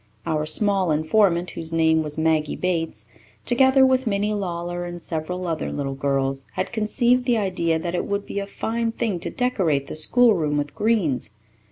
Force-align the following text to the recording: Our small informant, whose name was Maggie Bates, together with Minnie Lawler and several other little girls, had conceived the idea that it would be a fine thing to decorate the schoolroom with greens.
Our 0.25 0.47
small 0.47 0.89
informant, 0.89 1.51
whose 1.51 1.71
name 1.71 2.01
was 2.01 2.17
Maggie 2.17 2.55
Bates, 2.55 3.05
together 3.45 3.85
with 3.85 4.07
Minnie 4.07 4.33
Lawler 4.33 4.83
and 4.83 4.99
several 4.99 5.45
other 5.45 5.71
little 5.71 5.93
girls, 5.93 6.45
had 6.53 6.71
conceived 6.71 7.25
the 7.25 7.37
idea 7.37 7.77
that 7.77 7.93
it 7.93 8.05
would 8.07 8.25
be 8.25 8.39
a 8.39 8.47
fine 8.47 8.91
thing 8.93 9.19
to 9.19 9.29
decorate 9.29 9.85
the 9.85 9.95
schoolroom 9.95 10.57
with 10.57 10.73
greens. 10.73 11.29